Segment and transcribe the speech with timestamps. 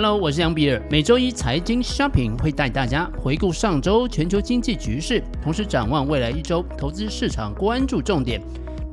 [0.00, 0.80] Hello，我是杨比尔。
[0.88, 8.40] 每周一财经 Shopping 会带大家回顾上周全球经济局势，同时展望未来一周投资市场关注重点，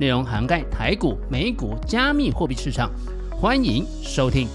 [0.00, 2.90] 内容涵盖台股、美股、加密货币市场。
[3.30, 4.48] 欢迎收听。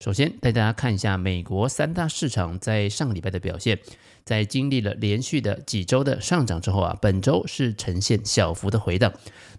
[0.00, 3.78] 首先带大家看一下美国三大市场在上个礼拜的表现。
[4.28, 9.10] 在经历了连续的几周的上涨之后啊，本周是呈现小幅的回档。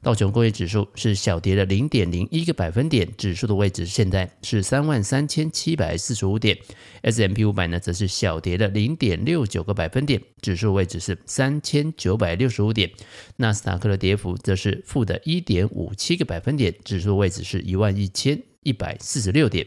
[0.04, 6.56] 道琼工业指数是小跌了零点零一个百分点，指数的位置现在是三万三千七百四十五点。
[7.02, 12.92] S M P 五百呢，则是小跌了零点六九个百分点，指数位置是三千九百六十五点。
[13.38, 19.65] 纳斯达克的跌幅则是负的一点五七个百分点，指数位置是一万一千一百四十六点。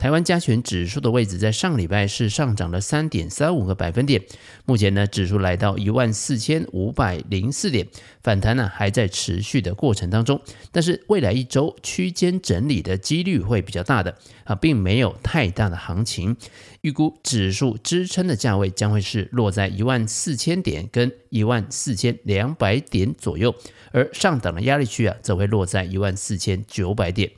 [0.00, 4.22] 台湾加权指数的位置在上礼拜是上涨了三点三五个百分点，
[4.64, 7.86] 目前呢指数来到一万四千五百零四点，
[8.22, 10.40] 反弹呢还在持续的过程当中，
[10.72, 16.34] 但是未来一周区间整理的几率会比较大的啊，并没有太大的行情，
[16.80, 23.54] 预估指数支撑的价位将会是落在一万四千点跟一万四千两百点左右，
[23.92, 27.30] 而上档的压力区啊则会落在一万四千九百点。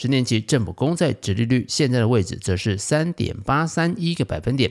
[0.00, 4.70] 十年期政府公债殖利率现在的位置则是三点八三一个百分点，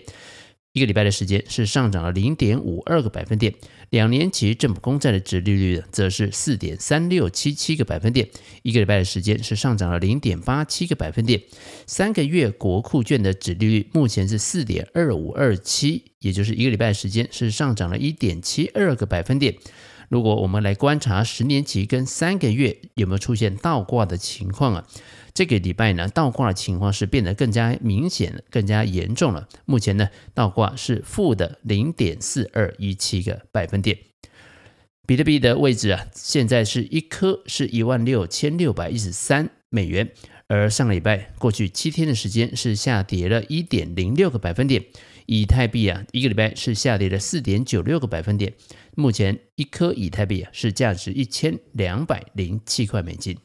[0.72, 3.54] 一个礼拜的时间是上涨了零点五二个百分点。
[3.90, 8.30] 两年期政府公债的殖利率则是四点三六七七个百分点，
[8.62, 11.42] 一个礼拜的时间是上涨了零点八七个百分点。
[11.86, 19.54] 三个月国库券的殖利率目前是四点二五二七，也就是一个礼拜的时间是上涨了一点七二个百分点。
[20.10, 24.88] 如果我们来观察十年期跟三个月有没有出现倒挂的情况啊？
[25.34, 29.48] 这个礼拜呢，倒挂的情况是变得更加明显、更加严重了。
[29.66, 34.00] 目前呢，倒挂是负的零点四二一七个百分点。
[35.06, 40.12] 比特币的位置啊，现在是一颗是一万六千六百一十三美元，
[40.48, 44.86] 而上个礼拜过去七天的时间是下跌了一点零六个百分点。
[45.28, 48.54] 以太币啊，一个礼拜是下跌了四点九六个百分点。
[48.96, 53.38] 目前一颗以太币啊，是价值一千两百零七块美金。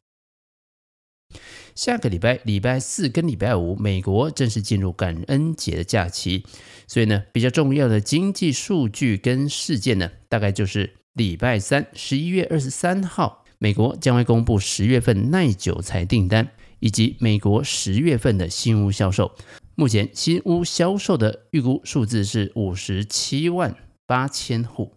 [1.75, 6.44] 下个礼拜，礼拜四跟礼拜五，美国正式进入感恩节的假期，
[6.87, 19.31] 所以呢，比较重要的经济数据跟事件呢，大概就是礼拜三，十一月二十三号，美国将会公布十月份耐久财订单，以及美国十月份的新屋销售。
[19.76, 24.93] 目前新屋销售的预估数字是五十七万八千户。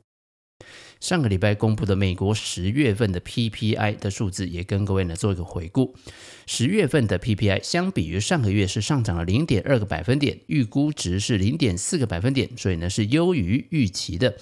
[1.05, 5.95] 上个礼拜公布的美国十月份的 PPI 的数字，也跟各位呢做一个回顾。
[6.47, 14.35] 十月份的 PPI 相比于上个月是上涨了零点二个百分点，预估值是零点四个百分点，所以呢是优于预期的。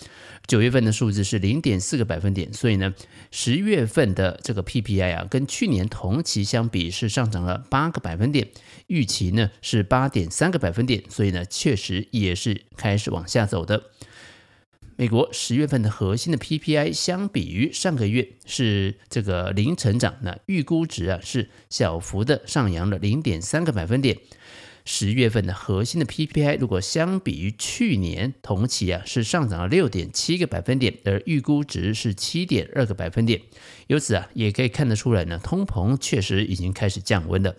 [0.47, 2.95] 九月份的数字是零点四个百分点，所以呢
[3.29, 8.47] 十月份的这个 PPI 啊，跟去年同期相比是上涨了八个百分点，
[8.87, 13.83] 预期呢是八点三个百分点，所以呢确实也是开始往下走的。
[14.95, 24.17] 美国十月份的核心的 PPI 相比于上个月是这个零成长，那预估值啊是小幅的上扬了零点三个百分点。
[24.85, 33.41] 十月份的核心的 PPI 如果相比于去年同期啊是上涨了六点七个百分点，而预估值是七点二个百分点。
[33.87, 37.55] 由此啊也可以看得出来呢，通膨确实已经开始降温了。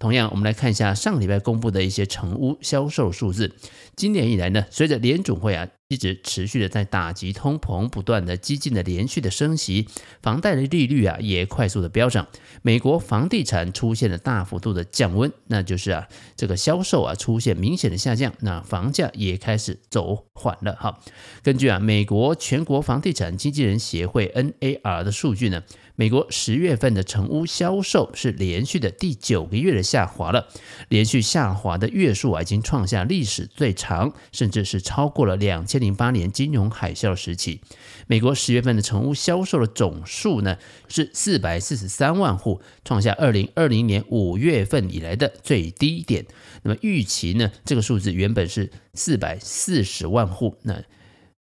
[0.00, 3.54] 同样，我们来看一下上个礼拜公布的一些成屋销售数字。
[3.94, 9.86] 今年以来呢，随着联准会啊一直持续的在打击通膨，不断的激进的连续的升息，
[10.20, 12.26] 房贷的利率啊也快速的飙涨。
[12.62, 20.74] 美国房地产出现了大幅度的降温，那就是啊这个销售啊出现明显的下降，那房价也开始走缓了。
[20.74, 20.98] 哈，
[21.44, 25.62] 根据啊美国全国房地产经纪人协会 NAR 的数据呢。
[25.96, 30.48] 美国十月份的成屋销售是连续的第九个月的下滑了，
[30.88, 37.60] 连续下滑的月数啊，已经创下历史最长，甚至是超过了两千零八年金融海啸时期。
[38.08, 40.58] 美国十月份的成屋销售的总数呢
[40.88, 46.26] 是四百四十三万户，创下二零二零年五月份以来的最低点。
[46.64, 50.82] 那么预期呢，这个数字原本是四百四十万户，那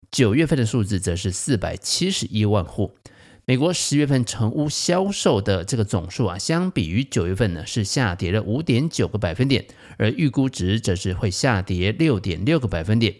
[0.10, 2.96] 九月份的数字则是四百七十一万户。
[3.50, 9.66] 美国十月份成屋销售的这个总数啊，相比于九月份呢，是下跌了五点九个百分点，
[9.98, 13.16] 而预估值则是会下跌六点六个百分点。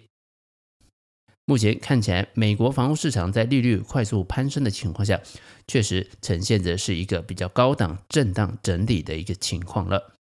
[1.46, 5.20] 目前看起来，美国房屋市场在利率快速攀升的情况下，
[5.68, 10.14] 确实呈现着是一个比较高档震荡整理的一个情况了。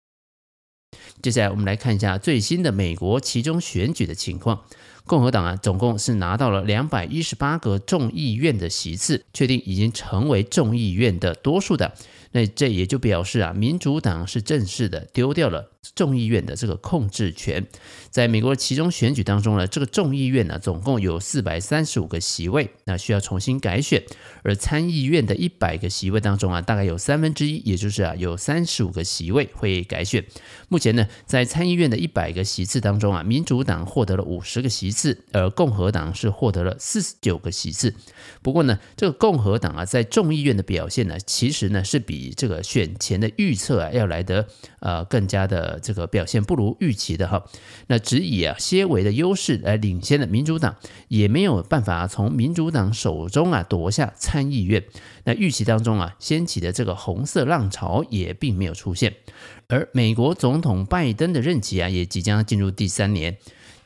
[1.20, 4.64] 接下来，我们来看一下最新的美国其中选举的情况。
[5.08, 11.92] 共和党啊，总共是拿到了两百一十八个众议院的席次，确定已经成为众议院的多数的。
[12.32, 17.66] 那这也就表示啊，民主党是正式的丢掉了众议院的这个控制权。
[18.10, 24.02] 在美国的其中选举当中呢，这个众议院呢总共有四百三十五个席位，那需要重新改选。
[24.42, 30.22] 而参议院的一百个席位当中啊，大概有三分之一，也就是啊有三十五个席位会改选。
[30.68, 37.94] 目前呢，在参议院的一百个席次当中啊，民主党获得了五十个席次，次而共和党是获得了四十九个席次。
[38.42, 44.48] 不过呢，这个共和党啊在众议院的表现呢，其实呢是比比这个选前的预测啊要来得
[44.80, 47.44] 呃更加的这个表现不如预期的哈，
[47.86, 50.74] 那只以啊些微的优势来领先的民主党
[51.06, 54.82] 也没有办法从民主党手中啊夺下参议院，
[55.22, 59.14] 那预期当中啊掀起的这个红色浪潮也并没有出现，
[59.68, 63.38] 而美国总统拜登的任期啊也即将进入第三年。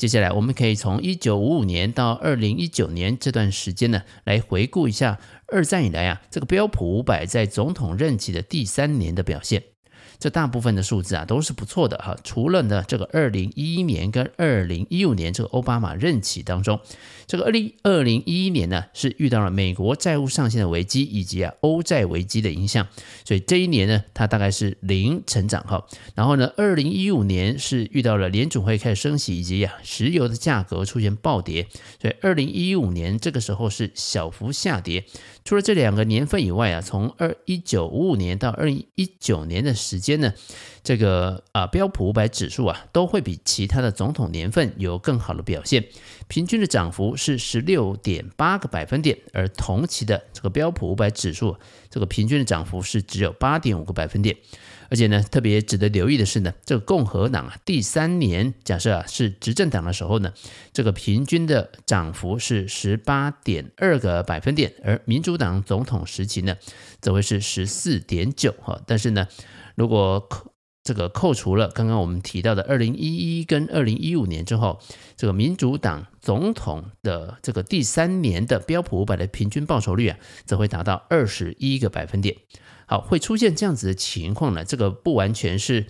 [0.02, 9.62] 接下来，我们可以从一九五五年到二零一九年这段时间呢，来回顾一下二战以来啊，这个标普五百在总统任期的第三年的表现。
[10.22, 16.78] 这大部分的数字啊都是不错的哈，除了呢这个二零一一年跟二零一五年这个奥巴马任期当中，
[17.26, 22.86] 这个二零二零一一年呢是遇到了美国债务上限的危机以及啊欧债危机的影响，
[23.24, 25.84] 所以这一年呢它大概是零成长哈。
[26.14, 31.66] 然后呢二零一五年是遇到了联准会开始升息以及啊石油的价格出现暴跌，
[32.00, 35.04] 所以二零一五年这个时候是小幅下跌。
[35.44, 40.34] 除了这两个年份以外啊，从二一九五五年到二零一九年的时间呢，
[40.82, 45.84] 这个啊标普五百指数啊都会比其他的总统年份有更好的表现，
[46.29, 51.56] 平均的涨幅是十六点八个百分点，而同期的这个标普五百指数
[51.88, 54.37] 这个平均的涨幅是只有八点五个百分点。
[54.90, 60.34] 而且呢，特别值得留意的是呢，这个共和党啊，第三年假设啊是执政党的时候呢，
[60.75, 66.58] 这个平均的涨幅是十八点二个百分点，而民主党总统时期呢，
[67.00, 68.82] 则会是十四点九哈。
[68.87, 69.26] 但是呢，
[69.76, 70.29] 如果
[70.84, 74.81] 这个扣除了刚刚我们提到的二零一一跟二零一五年之后，
[75.17, 82.37] 这个民主党总统的这个第三年的标普五百的平均报酬率啊，则会达到二十一个百分点。
[82.87, 84.64] 好，会出现这样子的情况呢？
[84.64, 85.87] 这个不完全是，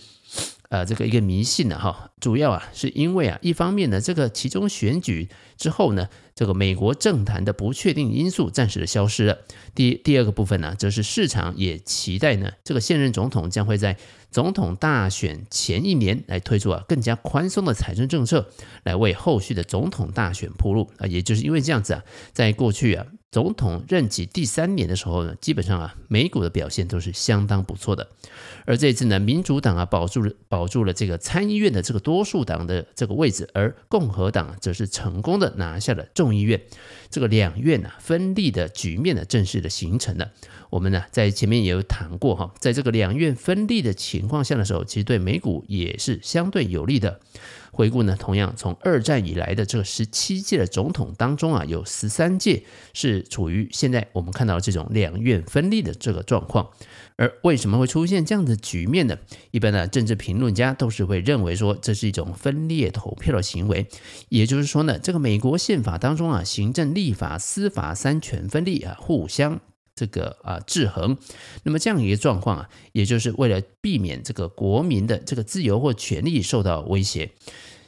[0.69, 2.11] 呃，这个一个迷信的哈。
[2.21, 9.39] 主要啊，是因为啊，一方面呢，这个其中选举之后呢，这个美国政坛的不确定因素暂时的消失了。
[9.75, 13.97] 第第二个部分呢，则是市场也期待呢，这个现任总统将会在
[14.31, 18.51] 总统大选前一年来推出啊更加宽松的财政政策，
[18.85, 21.07] 来为后续的总统大选铺路啊。
[21.07, 22.03] 也就是因为这样子啊，
[22.33, 23.07] 在过去啊。
[23.33, 28.07] 总统任期第三年的时候呢，基本上啊，美股的表现都是相当不错的。
[28.67, 36.61] 而这次呢，民主党啊保住了保住了这个参议院的这个多数党的这个位置，而共和党则是成功的拿下了众议院。
[37.09, 40.33] 这个两院啊分立的局面呢，正式的形成了。
[40.69, 47.19] 我们呢在前面也有谈过哈，在这个两院分立的情况下的时候，其实对美股也是相对有利的。
[47.75, 56.69] 回顾呢，同样从二战以来的这个十七届的总统当中啊，有十三届是处于现在我们看到的这种两院分立的这个状况。
[57.17, 59.17] 而为什么会出现这样的局面呢？
[59.53, 63.87] 一般的政治评论家都是会认为说，这是一种分裂投票的行为。
[64.29, 69.61] 也就是说呢，这个美国宪法当中啊，行政、立法、司法三权分立啊，互相。
[70.03, 71.17] 这个啊制衡，
[71.63, 77.31] 那么这样一个状况啊，也就是为了避免这个国民的这个自由或权利受到威胁，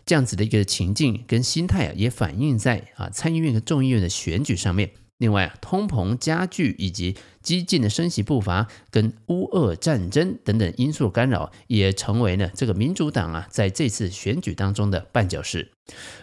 [0.06, 4.90] 这样子的一个情境跟心态啊，也反映在啊参议院和众议院的选举上面。
[5.18, 15.71] 另外啊，通膨加剧以及激进的升息步伐跟乌俄战争等等因素干扰，也成为呢这个民主党啊在这次选举当中的绊脚石。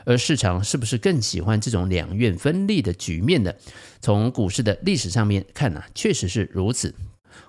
[0.05, 3.53] 而市场是不是更喜欢这种两院分立的局面呢？
[4.01, 6.93] 从股市的历史上面看呢，确实是如此。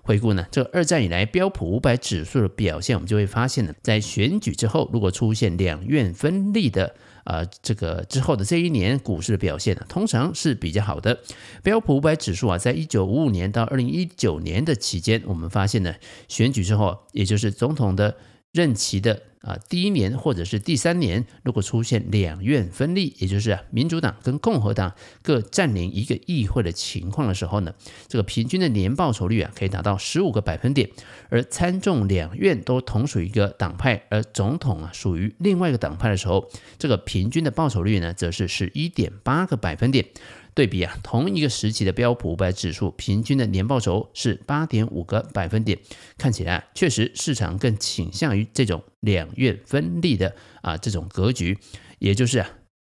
[0.03, 6.95] 回顾呢，这二战以来标普五百指数的表现，我们就会发现呢，在选举之后，如果出现两院分立的。
[7.25, 11.21] 啊、这个之后的这一年股市的表现呢，通常是比较好的。
[11.63, 15.95] 标普五百指数啊，在一九五五年到二零一九年的期间，我们发现呢，
[16.29, 18.17] 选举之后，也就是总统的
[18.53, 19.23] 任期的。
[19.43, 27.75] 啊，第一年或者是第三年，如果出现两院分立，也就是啊，民主党跟共和党各占领一个议会的情况的时候呢，
[28.09, 30.89] 这个平均的年报酬率啊，可以达到十五个百分点。
[31.29, 40.07] 而参众两院都同属一个党派，而总统啊属于另外一个党派的时候，这个平均的报酬率呢，则是十一点八个百分点。
[40.55, 45.79] 对比啊，同一个时期的标普五百指数平均的年报酬是八点五个百分点，
[46.19, 51.59] 看起来确实市场更倾向于这种两院分立的啊这种格局，
[51.99, 52.51] 也就是啊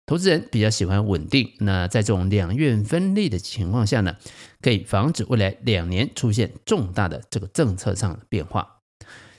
[0.07, 4.17] 投资人比较喜欢稳定，那在这种两院分立的情况下呢，
[4.63, 8.77] 可以防止未来两年出现重大的这个政策上的变化。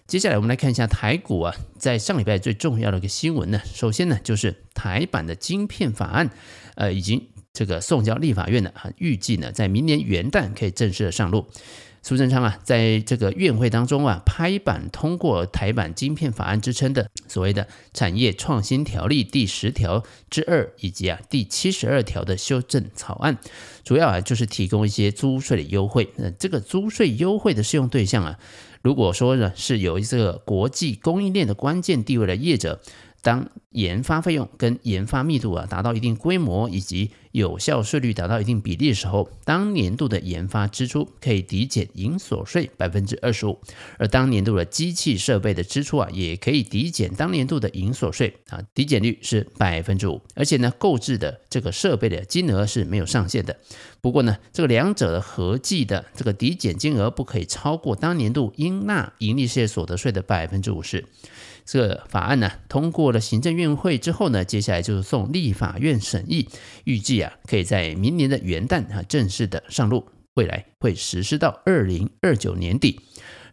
[0.05, 6.31] 接下来我们来看一下台股啊，在上礼拜最重要的一个新闻呢，首先呢就是台版的晶片法案，
[6.75, 7.29] 呃，已经
[7.60, 11.46] 这个送交立法院了啊，预计呢在明年元旦可以正式的上路。
[12.01, 23.38] 苏贞昌啊，在这个院会当中啊，拍板通过台版晶片法案之称的所谓的产业创新条例第十条之二以及啊第七十二条的修正草案，
[23.84, 26.08] 主要啊就是提供一些租税的优惠。
[26.16, 28.39] 那这个租税优惠的适用对象啊，
[28.82, 32.80] 如果说呢是有这个国际供应链的关键地位的业者。
[33.21, 43.59] 当研发费用跟研发密度啊达到一定规模，以及有效税率达到一定比例的时候，当年度的研发支出可以抵减营所税百分之二十五，
[43.97, 53.57] 而当年度的机器设备的支出啊，也可以抵减当年度的营所税啊，抵减率是百分之五，而且呢，购置的这个设备的金额是没有上限的。
[54.01, 61.05] 不过呢，这个两者的合计的这个抵减金额不可以超过当年度应纳盈利事业所得税的百分之五十。
[61.71, 66.49] 这法案呢，通过了行政院会之后呢，接下来就是送立法院审议，
[66.83, 72.99] 预计啊可以在明年的元旦啊正式的上路，未来会实施到二零二九年底。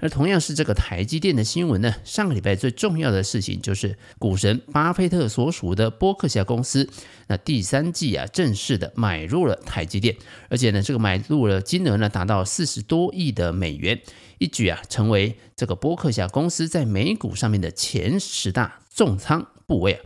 [0.00, 6.88] 而同样是这个台积电的新闻呢，上个礼拜最重要的事情就是股神巴菲特所属的波克夏公司，
[7.28, 10.16] 那第三季啊正式的买入了台积电，
[10.48, 14.00] 而且呢这个买入了金额呢达到四十多亿的美元，
[14.38, 20.00] 一举啊成为这个波克夏公司在美股上面的前十大重仓部位啊。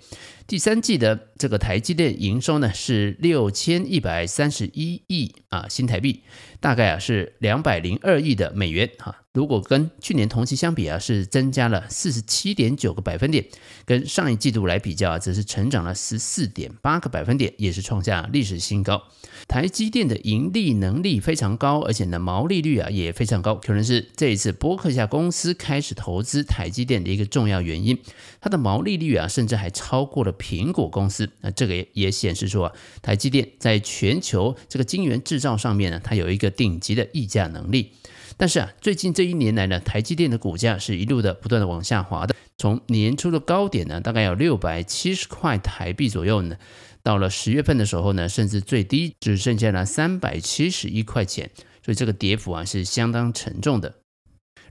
[0.51, 6.25] 第三季的这个台积电营收呢是六千一百三十一亿啊新台币，
[6.59, 9.17] 大概啊是两百零二亿的美元哈。
[9.33, 13.47] 如果跟去年同期相比啊，是增加了四十七点九个百分点，
[13.85, 19.05] 跟上一季度来比较啊，则是成长了十四点八个百分点，也是创下历史新高。
[19.47, 27.97] 台积电的盈利能力非常高，而且呢毛利率啊也非常高，可能是这一次波克夏公司开始投资台积电的一个重要原因。
[28.41, 31.29] 它的毛利率啊，甚至还超过了苹果公司。
[31.43, 37.93] 那这个也也显示出啊，台积电在全球这个晶圆制造上面呢，它有一个顶级的溢价能力。
[38.37, 42.35] 但是啊，最近这一年来呢，台积电的股价是一路的不断的往下滑的。
[42.57, 46.57] 从年初的高点呢，大概有六百七十块台币左右呢，
[47.03, 51.51] 到了十月份的时候呢，甚至最低只剩下了三百七十一块钱。
[51.85, 53.95] 所以这个跌幅啊是相当沉重的。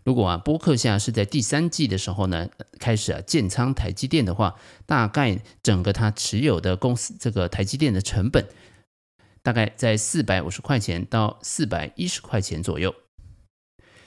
[0.09, 2.49] 如果啊波克夏是在第三季的时候呢，
[2.79, 4.55] 开始啊建仓台积电的话，
[4.87, 8.47] 大概整个他持有的公司这个台积电的成本，
[9.43, 12.95] 大概在四百五十块钱到四百一十块钱左右。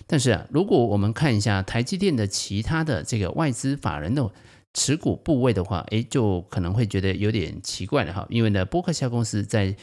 [0.09, 4.28] 但是啊，如果我们看一下台积电的其他的这个外资法人的
[4.75, 8.26] 持股部位的话，诶，就可能会觉得有点奇怪了哈。
[8.28, 9.76] 因为呢，波克夏公司在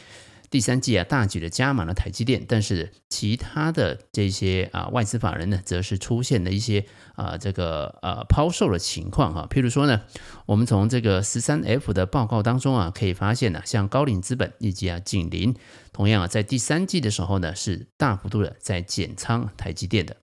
[0.50, 9.46] 第三季啊大举的加码了台积电，但是其他的这些啊外资法人呢，则是出现了一些啊这个呃抛售的情况哈。
[9.48, 10.02] 譬如说呢，
[10.46, 15.54] 我们从这个十三 F 的报告当中啊，可以发现呢，像高瓴资本以及啊景林，
[15.92, 20.16] 同样啊在第三季的时候呢，是大幅度的在减仓台积电的。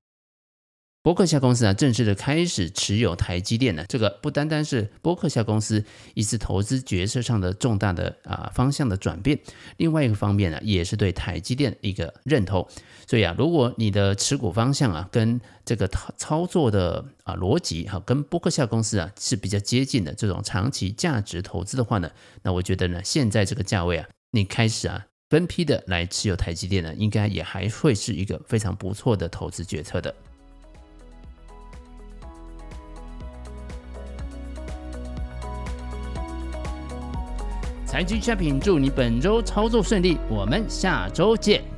[1.03, 5.81] 波克夏公司啊，正式的开始持有台积电呢，这个不单单是波克夏公司
[6.15, 9.39] 一次投资决策上的重大的啊方向的转变，
[9.77, 12.67] 另外一个方面呢，也是对台积电一个认同。
[13.07, 22.11] 所以啊，如果你的持股方向啊，跟这个操操作的啊逻辑哈，跟波克夏公司啊是比较接近的这种长期价值投资的话呢，
[22.43, 30.13] 那我觉得呢，现在这个价位啊，你开始啊分批的来持有台积电呢，应该也还会是一个非常不错的投资决策的。
[37.97, 41.76] 财经 shopping，祝你本周操作顺利，我们下周见。